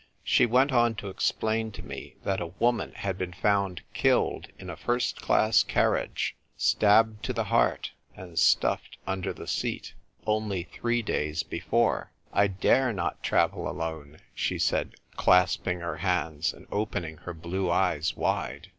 She 0.23 0.47
went 0.47 0.71
on 0.71 0.95
to 0.95 1.09
explain 1.09 1.71
to 1.73 1.83
me 1.83 2.15
that 2.23 2.41
a 2.41 2.47
woman 2.57 2.91
had 2.93 3.19
been 3.19 3.33
found 3.33 3.83
killed 3.93 4.47
in 4.57 4.67
a 4.67 4.75
first 4.75 5.21
class 5.21 5.61
carriage— 5.61 6.35
stabbed 6.57 7.23
to 7.25 7.33
the 7.33 7.43
heart, 7.43 7.91
and 8.15 8.39
stuffed 8.39 8.97
under 9.05 9.31
the 9.31 9.45
seat— 9.45 9.93
only 10.25 10.63
three 10.63 11.03
days 11.03 11.43
before, 11.43 12.09
"I 12.33 12.47
dare 12.47 12.91
not 12.91 13.21
travel 13.21 13.69
alone," 13.69 14.17
she 14.33 14.57
said, 14.57 14.95
clasp 15.17 15.67
ing 15.67 15.81
her 15.81 15.97
hands 15.97 16.51
and 16.51 16.65
opening 16.71 17.17
her 17.17 17.33
blue 17.35 17.69
eyes 17.69 18.15
wide. 18.15 18.69